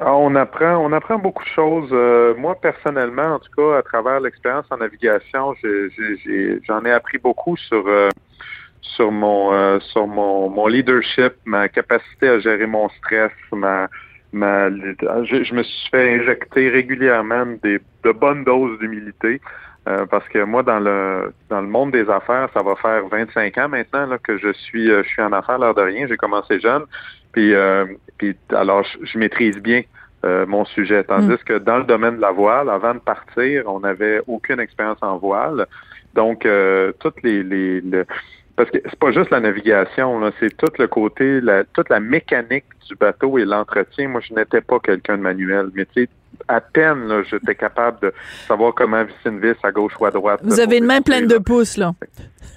Ah, 0.00 0.14
on 0.14 0.34
apprend, 0.34 0.76
on 0.76 0.92
apprend 0.92 1.18
beaucoup 1.18 1.44
de 1.44 1.48
choses. 1.48 1.88
Euh, 1.92 2.34
moi, 2.36 2.54
personnellement, 2.60 3.36
en 3.36 3.38
tout 3.38 3.50
cas, 3.56 3.78
à 3.78 3.82
travers 3.82 4.20
l'expérience 4.20 4.66
en 4.70 4.76
navigation, 4.76 5.54
j'en 6.68 6.84
ai, 6.84 6.92
appris 6.92 7.16
beaucoup 7.16 7.56
sur 7.56 7.84
mon 9.10 9.80
sur 9.80 10.06
mon 10.06 10.66
leadership, 10.66 11.32
ma 11.46 11.70
capacité 11.70 12.28
à 12.28 12.38
gérer 12.40 12.66
mon 12.66 12.90
stress, 12.90 13.32
ma 13.52 13.88
je, 14.40 15.54
me 15.54 15.62
suis 15.62 15.88
fait 15.90 16.20
injecter 16.20 16.68
régulièrement 16.68 17.46
des, 17.62 17.78
de 18.04 18.12
bonnes 18.12 18.44
doses 18.44 18.78
d'humilité. 18.78 19.40
Euh, 19.88 20.04
parce 20.04 20.26
que 20.28 20.42
moi, 20.42 20.64
dans 20.64 20.80
le 20.80 21.32
dans 21.48 21.60
le 21.60 21.68
monde 21.68 21.92
des 21.92 22.10
affaires, 22.10 22.48
ça 22.52 22.62
va 22.62 22.74
faire 22.74 23.06
25 23.06 23.56
ans 23.58 23.68
maintenant 23.68 24.06
là, 24.06 24.18
que 24.18 24.36
je 24.36 24.52
suis 24.52 24.90
euh, 24.90 25.04
je 25.04 25.08
suis 25.08 25.22
en 25.22 25.32
affaires 25.32 25.58
l'air 25.58 25.74
de 25.74 25.82
rien. 25.82 26.08
J'ai 26.08 26.16
commencé 26.16 26.58
jeune, 26.58 26.82
puis 27.30 27.54
euh, 27.54 27.86
puis 28.18 28.36
alors 28.52 28.84
je, 29.02 29.18
maîtrise 29.18 29.58
bien 29.58 29.82
mon 30.48 30.64
sujet. 30.64 31.04
Tandis 31.04 31.34
mm. 31.34 31.38
que 31.46 31.58
dans 31.58 31.78
le 31.78 31.84
domaine 31.84 32.16
de 32.16 32.20
la 32.20 32.32
voile, 32.32 32.68
avant 32.68 32.94
de 32.94 32.98
partir, 32.98 33.62
on 33.66 33.78
n'avait 33.78 34.20
aucune 34.26 34.58
expérience 34.58 34.98
en 35.00 35.18
voile. 35.18 35.66
Donc 36.14 36.48
toutes 36.98 37.22
les, 37.22 37.44
les 37.44 37.80
parce 38.56 38.70
que 38.70 38.78
c'est 38.84 38.98
pas 38.98 39.12
juste 39.12 39.30
la 39.30 39.40
navigation, 39.40 40.20
c'est 40.40 40.56
tout 40.56 40.72
le 40.78 40.86
côté, 40.86 41.40
la, 41.40 41.64
toute 41.64 41.90
la 41.90 42.00
mécanique 42.00 42.64
du 42.88 42.94
bateau 42.94 43.38
et 43.38 43.44
l'entretien. 43.44 44.08
Moi, 44.08 44.22
je 44.26 44.32
n'étais 44.34 44.62
pas 44.62 44.78
quelqu'un 44.80 45.18
de 45.18 45.22
manuel, 45.22 45.68
mais 45.74 45.84
tu 45.86 46.04
sais, 46.04 46.08
à 46.48 46.60
peine, 46.60 47.22
j'étais 47.30 47.54
capable 47.54 48.00
de 48.00 48.12
savoir 48.46 48.74
comment 48.74 49.04
visser 49.04 49.28
une 49.28 49.40
vis 49.40 49.56
à 49.62 49.70
gauche 49.70 49.92
ou 50.00 50.06
à 50.06 50.10
droite. 50.10 50.40
Vous 50.42 50.60
avez 50.60 50.78
une 50.78 50.86
main 50.86 51.02
pleine 51.02 51.26
de 51.26 51.38
pouces, 51.38 51.76
là. 51.76 51.92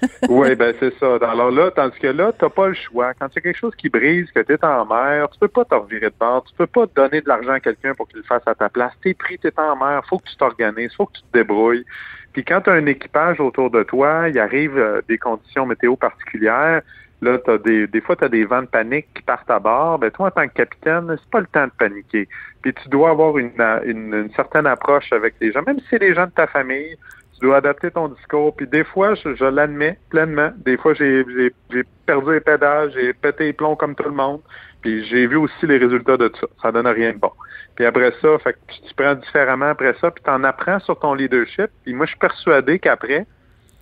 oui, 0.29 0.55
ben 0.55 0.73
c'est 0.79 0.97
ça. 0.97 1.15
Alors 1.15 1.51
là, 1.51 1.71
tandis 1.71 1.97
que 1.99 2.07
là, 2.07 2.31
t'as 2.37 2.49
pas 2.49 2.69
le 2.69 2.73
choix. 2.73 3.13
Quand 3.15 3.27
il 3.27 3.35
y 3.35 3.39
a 3.39 3.41
quelque 3.41 3.57
chose 3.57 3.75
qui 3.75 3.89
brise, 3.89 4.31
que 4.31 4.39
tu 4.39 4.53
es 4.53 4.65
en 4.65 4.85
mer, 4.85 5.29
tu 5.29 5.39
peux 5.39 5.49
pas 5.49 5.65
te 5.65 5.75
revirer 5.75 6.07
de 6.07 6.15
bord, 6.17 6.43
tu 6.45 6.53
peux 6.55 6.67
pas 6.67 6.85
donner 6.95 7.19
de 7.19 7.27
l'argent 7.27 7.51
à 7.51 7.59
quelqu'un 7.59 7.93
pour 7.95 8.07
qu'il 8.07 8.19
le 8.19 8.23
fasse 8.23 8.43
à 8.45 8.55
ta 8.55 8.69
place. 8.69 8.93
T'es 9.03 9.13
pris, 9.13 9.37
t'es 9.37 9.51
en 9.57 9.75
mer, 9.75 10.01
faut 10.07 10.19
que 10.19 10.29
tu 10.29 10.37
t'organises, 10.37 10.93
faut 10.95 11.05
que 11.05 11.13
tu 11.13 11.21
te 11.21 11.37
débrouilles. 11.37 11.85
Puis 12.39 12.45
quand 12.45 12.61
tu 12.61 12.69
as 12.69 12.73
un 12.73 12.85
équipage 12.85 13.41
autour 13.41 13.69
de 13.69 13.83
toi, 13.83 14.29
il 14.29 14.39
arrive 14.39 14.77
euh, 14.77 15.01
des 15.09 15.17
conditions 15.17 15.65
météo 15.65 15.97
particulières. 15.97 16.81
Là, 17.21 17.37
as 17.45 17.57
des, 17.57 17.85
des 17.85 17.99
fois, 17.99 18.15
tu 18.15 18.23
as 18.23 18.29
des 18.29 18.45
vents 18.45 18.61
de 18.61 18.67
panique 18.67 19.07
qui 19.13 19.21
partent 19.23 19.51
à 19.51 19.59
bord. 19.59 19.99
Ben, 19.99 20.09
toi, 20.09 20.27
en 20.27 20.31
tant 20.31 20.47
que 20.47 20.53
capitaine, 20.53 21.13
c'est 21.19 21.29
pas 21.31 21.41
le 21.41 21.47
temps 21.47 21.65
de 21.65 21.71
paniquer. 21.77 22.29
Puis 22.61 22.73
tu 22.73 22.87
dois 22.87 23.09
avoir 23.09 23.37
une, 23.37 23.51
une, 23.83 24.29
certaine 24.37 24.67
approche 24.67 25.11
avec 25.11 25.33
les 25.41 25.51
gens, 25.51 25.63
même 25.67 25.79
si 25.79 25.85
c'est 25.89 25.99
les 25.99 26.15
gens 26.15 26.27
de 26.27 26.31
ta 26.31 26.47
famille. 26.47 26.95
Tu 27.33 27.45
dois 27.45 27.57
adapter 27.57 27.91
ton 27.91 28.07
discours. 28.07 28.55
Puis 28.55 28.67
des 28.67 28.85
fois, 28.85 29.15
je, 29.15 29.43
l'admets 29.43 29.99
pleinement. 30.09 30.51
Des 30.63 30.77
fois, 30.77 30.93
j'ai 30.93 31.25
perdu 32.05 32.31
les 32.31 32.39
pédales, 32.39 32.93
j'ai 32.93 33.11
pété 33.11 33.47
les 33.47 33.53
plombs 33.53 33.75
comme 33.75 33.95
tout 33.95 34.07
le 34.07 34.15
monde. 34.15 34.39
Puis 34.81 35.05
j'ai 35.05 35.27
vu 35.27 35.35
aussi 35.35 35.65
les 35.65 35.77
résultats 35.77 36.17
de 36.17 36.31
ça. 36.39 36.47
Ça 36.61 36.71
donne 36.71 36.87
rien 36.87 37.13
de 37.13 37.17
bon. 37.17 37.31
Puis 37.75 37.85
après 37.85 38.11
ça, 38.21 38.37
fait 38.39 38.53
que 38.53 38.87
tu, 38.87 38.93
prends 38.95 39.15
différemment 39.15 39.69
après 39.69 39.93
ça, 39.99 40.11
puis 40.11 40.23
tu 40.23 40.29
en 40.29 40.43
apprends 40.43 40.79
sur 40.79 40.99
ton 40.99 41.13
leadership. 41.13 41.69
Puis 41.83 41.93
moi, 41.93 42.05
je 42.05 42.11
suis 42.11 42.19
persuadé 42.19 42.79
qu'après, 42.79 43.25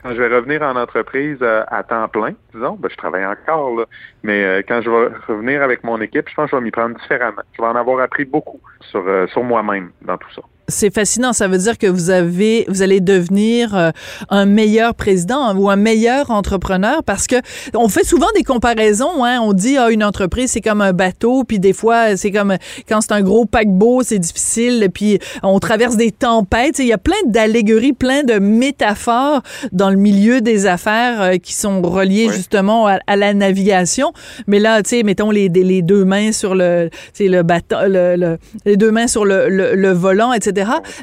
quand 0.03 0.11
je 0.11 0.21
vais 0.21 0.35
revenir 0.35 0.61
en 0.61 0.75
entreprise 0.75 1.37
euh, 1.41 1.63
à, 1.67 1.83
temps 1.83 2.07
plein, 2.07 2.33
disons, 2.53 2.73
ben, 2.73 2.89
je 2.89 2.95
travaille 2.95 3.25
encore, 3.25 3.75
là, 3.75 3.85
mais 4.23 4.43
euh, 4.43 4.61
quand 4.67 4.81
je 4.81 4.89
vais 4.89 5.09
revenir 5.27 5.63
avec 5.63 5.83
mon 5.83 5.99
équipe, 6.01 6.29
je 6.29 6.35
pense 6.35 6.45
que 6.45 6.51
je 6.51 6.55
vais 6.57 6.65
m'y 6.65 6.71
prendre 6.71 6.95
différemment. 6.99 7.41
Je 7.53 7.61
vais 7.61 7.67
en 7.67 7.75
avoir 7.75 7.99
appris 7.99 8.25
beaucoup 8.25 8.59
sur, 8.81 9.07
euh, 9.07 9.27
sur 9.27 9.43
moi-même 9.43 9.91
dans 10.03 10.17
tout 10.17 10.31
ça 10.35 10.41
c'est 10.69 10.93
fascinant. 10.93 11.31
Ça 11.31 11.47
veut 11.47 11.57
dire 11.57 11.77
que 11.77 11.87
vous 11.87 12.09
avez, 12.09 12.65
vous 12.67 12.81
allez 12.81 12.99
devenir 12.99 13.73
euh, 13.75 13.91
un 14.29 14.45
meilleur 14.45 14.95
président 14.95 15.55
ou 15.55 15.69
un 15.69 15.77
meilleur 15.77 16.29
entrepreneur 16.29 17.03
parce 17.03 17.25
que 17.25 17.37
on 17.73 17.87
fait 17.87 18.03
souvent 18.03 18.27
des 18.35 18.43
comparaisons. 18.43 19.23
Hein. 19.23 19.39
On 19.41 19.53
dit 19.53 19.77
ah 19.77 19.89
une 19.89 20.03
entreprise 20.03 20.51
c'est 20.51 20.61
comme 20.61 20.81
un 20.81 20.91
bateau, 20.91 21.45
puis 21.45 21.59
des 21.59 21.71
fois 21.71 22.17
c'est 22.17 22.31
comme 22.31 22.57
quand 22.87 22.99
c'est 22.99 23.13
un 23.13 23.21
gros 23.21 23.45
paquebot 23.45 24.03
c'est 24.03 24.19
difficile, 24.19 24.89
puis 24.93 25.19
on 25.41 25.59
traverse 25.59 25.95
des 25.95 26.11
tempêtes. 26.11 26.79
Il 26.79 26.87
y 26.87 26.93
a 26.93 26.97
plein 26.97 27.15
d'allégories, 27.27 27.93
plein 27.93 28.23
de 28.23 28.37
métaphores 28.39 29.41
dans 29.71 29.89
le 29.89 29.95
milieu 29.95 30.41
des 30.41 30.65
affaires 30.65 31.21
euh, 31.21 31.37
qui 31.37 31.53
sont 31.53 31.81
reliées 31.81 32.29
justement 32.29 32.87
à, 32.87 33.15
la 33.15 33.33
navigation. 33.33 34.11
Mais 34.47 34.59
là, 34.59 34.83
tu 34.83 34.89
sais, 34.89 35.03
mettons 35.03 35.31
les, 35.31 35.47
les 35.47 35.81
deux 35.81 36.03
mains 36.03 36.33
sur 36.33 36.55
le, 36.55 36.89
le 37.19 37.41
bateau, 37.41 37.77
le, 37.87 38.37
les 38.65 38.75
deux 38.75 38.91
mains 38.91 39.07
sur 39.07 39.23
le, 39.23 39.47
le 39.49 39.91
volant, 39.91 40.33
etc. 40.33 40.56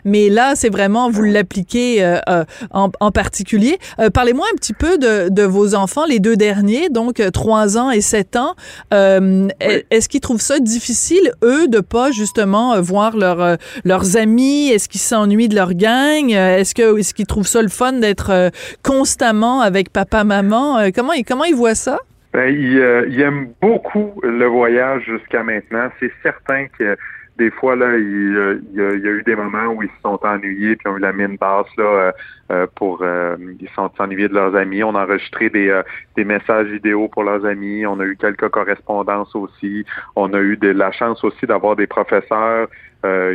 Mais 0.04 0.28
là, 0.28 0.54
c'est 0.54 0.70
vraiment, 0.70 1.10
vous 1.10 1.22
l'appliquez 1.22 2.04
euh, 2.04 2.18
euh, 2.28 2.44
en, 2.70 3.10
particulier. 3.10 3.78
Euh, 3.98 4.10
parlez-moi 4.10 4.46
un 4.52 4.56
petit 4.56 4.72
peu 4.72 4.98
de, 4.98 5.42
vos 5.44 5.74
enfants, 5.74 6.04
les 6.08 6.20
deux 6.20 6.36
derniers, 6.36 6.88
donc 6.88 7.22
3 7.32 7.78
ans 7.78 7.90
et 7.90 8.00
7 8.00 8.36
ans. 8.36 8.54
Est-ce 8.90 10.08
qu'ils 10.08 10.20
trouvent 10.20 10.40
ça 10.40 10.58
difficile, 10.58 11.32
eux, 11.42 11.68
de 11.68 11.80
pas 11.80 12.10
justement 12.10 12.80
voir 12.80 13.16
leur, 13.16 13.56
leurs 13.84 14.16
amis? 14.16 14.70
Est-ce 14.70 14.88
qu'ils 14.88 15.00
s'ennuient 15.00 15.48
de 15.48 15.54
leur 15.54 15.74
gang? 15.74 16.30
Est-ce 16.30 17.14
qu'ils 17.14 17.26
trouvent 17.26 17.46
ça 17.46 17.62
le 17.62 17.68
fun 17.68 17.92
d'être 17.94 18.50
constamment 18.82 19.60
avec 19.60 19.90
papa, 19.90 20.24
maman? 20.24 20.90
comment, 20.94 21.12
comment 21.26 21.44
ils 21.44 21.54
voient 21.54 21.74
ça? 21.74 21.98
Ben, 22.34 22.52
ils, 22.52 23.20
aiment 23.20 23.50
beaucoup 23.62 24.20
le 24.24 24.46
voyage 24.46 25.04
jusqu'à 25.04 25.44
maintenant. 25.44 25.88
C'est 26.00 26.10
certain 26.24 26.66
que 26.76 26.96
des 27.36 27.50
fois, 27.50 27.74
là, 27.74 27.96
il, 27.96 28.62
y 28.74 28.80
a, 28.80 28.92
eu 28.92 29.22
des 29.24 29.34
moments 29.34 29.66
où 29.66 29.82
ils 29.82 29.88
se 29.88 30.00
sont 30.02 30.18
ennuyés 30.24 30.76
puis 30.76 30.88
ont 30.88 30.96
eu 30.96 31.00
la 31.00 31.12
mine 31.12 31.36
basse 31.36 31.66
là, 31.76 31.84
euh, 31.84 32.12
euh, 32.52 32.66
pour 32.76 33.00
euh, 33.02 33.36
ils 33.60 33.68
sont 33.70 33.90
ennuyés 33.98 34.28
de 34.28 34.34
leurs 34.34 34.54
amis. 34.54 34.84
On 34.84 34.94
a 34.94 35.04
enregistré 35.04 35.50
des, 35.50 35.82
des 36.16 36.24
messages 36.24 36.68
vidéo 36.68 37.08
pour 37.08 37.24
leurs 37.24 37.44
amis. 37.44 37.86
On 37.86 37.98
a 37.98 38.04
eu 38.04 38.16
quelques 38.16 38.48
correspondances 38.48 39.34
aussi. 39.34 39.84
On 40.14 40.32
a 40.32 40.38
eu 40.38 40.56
de 40.56 40.68
la 40.68 40.92
chance 40.92 41.24
aussi 41.24 41.46
d'avoir 41.46 41.76
des 41.76 41.86
professeurs 41.86 42.68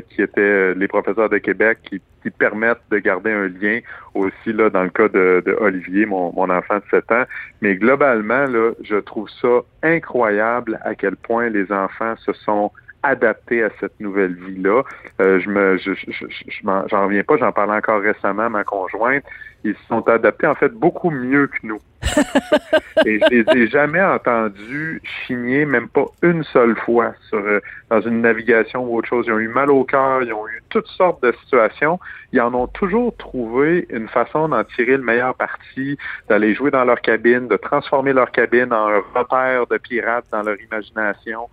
qui 0.10 0.24
étaient 0.24 0.74
les 0.74 0.88
professeurs 0.88 1.30
de 1.30 1.38
Québec 1.38 1.78
qui, 1.84 2.02
qui, 2.24 2.32
permettent 2.32 2.82
de 2.90 2.98
garder 2.98 3.32
un 3.32 3.48
lien 3.48 3.82
aussi 4.16 4.52
là 4.52 4.72
dans 4.72 4.82
le 4.82 4.90
cas 4.90 5.08
de, 5.10 5.44
de 5.46 5.56
Olivier, 5.62 6.08
mon, 6.08 6.34
mon 6.34 6.50
enfant 6.50 6.78
de 6.78 6.84
7 6.90 7.12
ans. 7.12 7.24
Mais 7.62 7.76
globalement, 7.76 8.46
là, 8.46 8.72
je 8.82 8.96
trouve 8.96 9.30
ça 9.30 9.62
incroyable 9.84 10.80
à 10.84 10.96
quel 10.96 11.16
point 11.18 11.50
les 11.50 11.72
enfants 11.72 12.16
se 12.18 12.34
sont 12.34 12.72
adapté 13.04 13.64
à 13.64 13.70
cette 13.80 14.00
nouvelle 14.00 14.34
vie-là. 14.34 14.84
Euh, 15.22 15.40
je 15.40 15.50
me, 15.50 15.78
je, 15.78 15.92
je, 15.94 16.26
j'en 16.64 17.04
reviens 17.06 17.24
pas, 17.24 17.38
j'en 17.38 17.52
parlais 17.52 17.74
encore 17.74 18.02
récemment 18.02 18.44
à 18.44 18.50
ma 18.50 18.64
conjointe. 18.64 19.24
Ils 19.64 19.76
se 19.76 19.86
sont 19.88 20.08
adaptés 20.08 20.48
en 20.48 20.56
fait 20.56 20.72
beaucoup 20.72 21.10
mieux 21.10 21.48
que 21.48 21.58
nous. 21.64 21.80
Et 23.06 23.20
je 23.20 23.26
les 23.30 23.64
ai 23.64 23.68
jamais 23.68 24.02
entendus 24.02 25.02
chigner, 25.04 25.66
même 25.66 25.90
pas 25.90 26.06
une 26.22 26.44
seule 26.46 26.78
fois 26.78 27.14
sur 27.28 27.40
euh, 27.40 27.60
dans 27.90 28.00
une 28.02 28.22
navigation 28.22 28.86
ou 28.86 28.98
autre 28.98 29.10
chose. 29.10 29.26
Ils 29.28 29.34
ont 29.34 29.40
eu 29.40 29.50
mal 29.50 29.70
au 29.70 29.84
cœur, 29.84 30.24
ils 30.24 30.32
ont 30.32 30.48
eu 30.48 30.62
toutes 30.70 30.88
sortes 30.88 31.22
de 31.22 31.34
situations. 31.44 32.00
Ils 32.32 32.40
en 32.40 32.54
ont 32.54 32.68
toujours 32.68 33.16
trouvé 33.18 33.86
une 33.90 34.08
façon 34.08 34.48
d'en 34.48 34.64
tirer 34.64 34.98
le 34.98 35.04
meilleur 35.04 35.36
parti, 35.36 35.98
d'aller 36.30 36.56
jouer 36.56 36.72
dans 36.72 36.86
leur 36.86 37.02
cabine, 37.02 37.48
de 37.48 37.58
transformer 37.58 38.14
leur 38.14 38.32
cabine 38.32 38.72
en 38.72 38.88
un 38.88 39.02
repère 39.14 39.68
de 39.68 39.78
pirates 39.78 40.26
dans 40.32 40.42
leur 40.42 40.60
imagination 40.62 41.50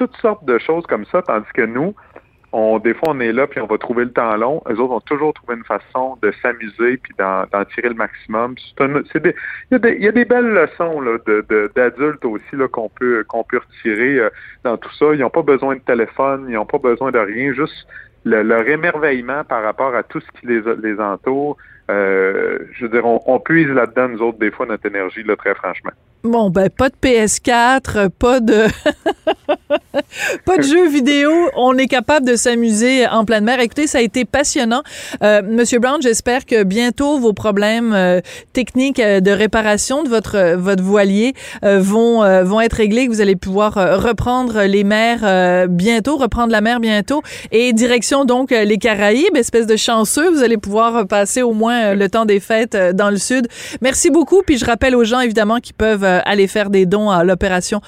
toutes 0.00 0.16
sortes 0.16 0.46
de 0.46 0.58
choses 0.58 0.86
comme 0.86 1.04
ça, 1.12 1.20
tandis 1.20 1.52
que 1.52 1.60
nous, 1.60 1.94
on, 2.52 2.78
des 2.78 2.94
fois, 2.94 3.10
on 3.10 3.20
est 3.20 3.32
là, 3.32 3.46
puis 3.46 3.60
on 3.60 3.66
va 3.66 3.76
trouver 3.76 4.04
le 4.04 4.12
temps 4.12 4.34
long. 4.36 4.62
Eux 4.66 4.80
autres 4.80 4.94
ont 4.94 5.00
toujours 5.00 5.34
trouvé 5.34 5.56
une 5.56 5.64
façon 5.64 6.16
de 6.22 6.32
s'amuser, 6.40 6.96
puis 6.96 7.12
d'en, 7.18 7.44
tirer 7.74 7.90
le 7.90 7.94
maximum. 7.94 8.54
il, 8.80 9.34
y 9.70 9.74
a 10.08 10.12
des, 10.12 10.24
belles 10.24 10.52
leçons 10.52 11.02
là, 11.02 11.18
de, 11.26 11.70
d'adultes 11.76 12.24
aussi 12.24 12.56
qu'on 12.72 12.88
peut 12.88 13.24
qu'on 13.28 13.44
peut 13.44 13.58
retirer 13.58 14.18
euh, 14.18 14.30
dans 14.64 14.78
tout 14.78 14.92
ça. 14.94 15.12
Ils 15.12 15.20
n'ont 15.20 15.28
pas 15.28 15.42
besoin 15.42 15.74
de 15.74 15.80
téléphone, 15.80 16.46
ils 16.48 16.54
n'ont 16.54 16.64
pas 16.64 16.78
besoin 16.78 17.10
de 17.10 17.18
rien, 17.18 17.52
juste 17.52 17.86
leur 18.24 18.66
émerveillement 18.66 19.44
par 19.44 19.62
rapport 19.62 19.94
à 19.94 20.02
tout 20.02 20.20
ce 20.20 20.40
qui 20.40 20.46
les, 20.46 20.98
entoure. 20.98 21.58
Euh, 21.90 22.58
je 22.72 22.86
veux 22.86 22.90
dire, 22.90 23.04
on, 23.04 23.20
on 23.26 23.38
puise 23.38 23.68
là-dedans, 23.68 24.08
nous 24.08 24.22
autres, 24.22 24.38
des 24.38 24.50
fois, 24.50 24.64
notre 24.64 24.86
énergie, 24.86 25.22
là, 25.24 25.36
très 25.36 25.54
franchement. 25.54 25.92
Bon, 26.22 26.50
ben, 26.50 26.68
pas 26.68 26.90
de 26.90 26.94
PS4, 27.02 28.10
pas 28.10 28.40
de, 28.40 28.66
pas 30.44 30.58
de 30.58 30.62
jeux 30.62 30.86
vidéo. 30.86 31.30
On 31.56 31.78
est 31.78 31.86
capable 31.86 32.26
de 32.26 32.36
s'amuser 32.36 33.06
en 33.06 33.24
pleine 33.24 33.44
mer. 33.44 33.58
Écoutez, 33.58 33.86
ça 33.86 33.98
a 33.98 34.00
été 34.02 34.26
passionnant. 34.26 34.82
Euh, 35.22 35.40
Monsieur 35.42 35.78
Brown, 35.78 35.96
j'espère 36.02 36.44
que 36.44 36.62
bientôt 36.62 37.18
vos 37.18 37.32
problèmes 37.32 37.94
euh, 37.94 38.20
techniques 38.52 39.00
euh, 39.00 39.20
de 39.20 39.30
réparation 39.30 40.02
de 40.02 40.10
votre, 40.10 40.56
votre 40.56 40.82
voilier 40.82 41.32
vont, 41.62 42.20
vont 42.44 42.60
être 42.60 42.74
réglés, 42.74 43.06
que 43.06 43.12
vous 43.12 43.20
allez 43.20 43.36
pouvoir 43.36 43.74
reprendre 43.74 44.62
les 44.64 44.84
mers 44.84 45.68
bientôt, 45.68 46.16
reprendre 46.16 46.52
la 46.52 46.60
mer 46.60 46.80
bientôt. 46.80 47.22
Et 47.50 47.72
direction, 47.72 48.24
donc, 48.24 48.50
les 48.50 48.78
Caraïbes, 48.78 49.36
espèce 49.36 49.66
de 49.66 49.76
chanceux, 49.76 50.30
vous 50.30 50.42
allez 50.42 50.58
pouvoir 50.58 51.06
passer 51.06 51.42
au 51.42 51.52
moins 51.52 51.94
le 51.94 52.08
temps 52.08 52.24
des 52.26 52.40
fêtes 52.40 52.76
dans 52.94 53.10
le 53.10 53.16
sud. 53.16 53.48
Merci 53.80 54.10
beaucoup. 54.10 54.42
Puis 54.42 54.58
je 54.58 54.64
rappelle 54.64 54.94
aux 54.94 55.04
gens, 55.04 55.20
évidemment, 55.20 55.58
qui 55.58 55.72
peuvent 55.72 56.04
euh, 56.09 56.09
aller 56.24 56.46
faire 56.46 56.70
des 56.70 56.86
dons 56.86 57.10
à 57.10 57.24
l'opération 57.24 57.80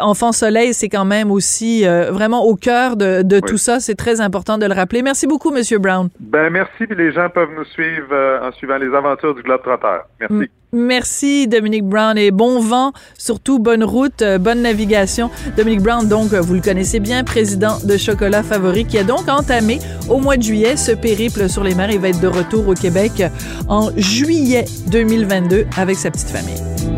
Enfant 0.00 0.32
Soleil. 0.32 0.74
C'est 0.74 0.88
quand 0.88 1.04
même 1.04 1.30
aussi 1.30 1.86
euh, 1.86 2.10
vraiment 2.10 2.44
au 2.44 2.56
cœur 2.56 2.96
de, 2.96 3.40
tout 3.40 3.58
ça. 3.58 3.80
C'est 3.80 3.94
très 3.94 4.20
important 4.20 4.58
de 4.58 4.66
le 4.66 4.74
rappeler. 4.74 5.02
Merci 5.02 5.26
beaucoup, 5.26 5.50
Monsieur 5.50 5.78
Brown. 5.78 6.08
Ben 6.20 6.50
merci. 6.50 6.86
Puis 6.86 6.96
les 6.96 7.12
gens 7.12 7.28
peuvent 7.28 7.50
nous 7.56 7.64
suivre 7.64 8.08
euh, 8.12 8.48
en 8.48 8.52
suivant 8.52 8.78
les 8.78 8.94
aventures 8.94 9.34
du 9.34 9.42
Globe 9.42 9.62
Trotter. 9.62 9.98
Merci. 10.20 10.50
Merci 10.72 11.46
Dominique 11.46 11.84
Brown 11.84 12.18
et 12.18 12.32
bon 12.32 12.60
vent, 12.60 12.92
surtout 13.16 13.60
bonne 13.60 13.84
route, 13.84 14.22
bonne 14.40 14.62
navigation. 14.62 15.30
Dominique 15.56 15.80
Brown, 15.80 16.06
donc, 16.06 16.34
vous 16.34 16.54
le 16.54 16.60
connaissez 16.60 16.98
bien, 16.98 17.24
président 17.24 17.78
de 17.84 17.96
Chocolat 17.96 18.42
Favori, 18.42 18.84
qui 18.84 18.98
a 18.98 19.04
donc 19.04 19.28
entamé 19.28 19.78
au 20.10 20.18
mois 20.18 20.36
de 20.36 20.42
juillet 20.42 20.76
ce 20.76 20.92
périple 20.92 21.48
sur 21.48 21.62
les 21.62 21.74
mers. 21.74 21.90
Il 21.90 22.00
va 22.00 22.08
être 22.08 22.20
de 22.20 22.26
retour 22.26 22.68
au 22.68 22.74
Québec 22.74 23.22
en 23.68 23.90
juillet 23.96 24.64
2022 24.90 25.66
avec 25.78 25.96
sa 25.96 26.10
petite 26.10 26.28
famille. 26.28 26.95